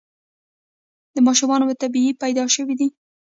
[1.27, 2.87] ماشومان مو طبیعي پیدا شوي دي؟